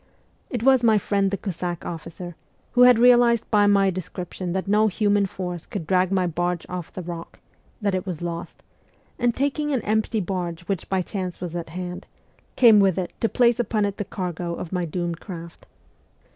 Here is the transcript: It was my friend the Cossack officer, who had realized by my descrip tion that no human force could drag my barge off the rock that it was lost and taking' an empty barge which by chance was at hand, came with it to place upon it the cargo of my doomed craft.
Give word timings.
It 0.49 0.63
was 0.63 0.83
my 0.83 0.97
friend 0.97 1.29
the 1.29 1.37
Cossack 1.37 1.85
officer, 1.85 2.35
who 2.71 2.81
had 2.81 2.97
realized 2.97 3.45
by 3.51 3.67
my 3.67 3.91
descrip 3.91 4.33
tion 4.33 4.51
that 4.53 4.67
no 4.67 4.87
human 4.87 5.27
force 5.27 5.67
could 5.67 5.85
drag 5.85 6.11
my 6.11 6.25
barge 6.25 6.65
off 6.67 6.91
the 6.91 7.03
rock 7.03 7.39
that 7.83 7.93
it 7.93 8.07
was 8.07 8.19
lost 8.19 8.63
and 9.19 9.35
taking' 9.35 9.69
an 9.73 9.83
empty 9.83 10.19
barge 10.19 10.61
which 10.61 10.89
by 10.89 11.03
chance 11.03 11.39
was 11.39 11.55
at 11.55 11.69
hand, 11.69 12.07
came 12.55 12.79
with 12.79 12.97
it 12.97 13.13
to 13.19 13.29
place 13.29 13.59
upon 13.59 13.85
it 13.85 13.97
the 13.97 14.03
cargo 14.05 14.55
of 14.55 14.71
my 14.73 14.85
doomed 14.85 15.19
craft. 15.19 15.67